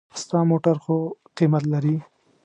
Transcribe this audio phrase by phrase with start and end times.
[0.21, 0.95] ستا موټر خو
[1.37, 1.95] قېمت لري.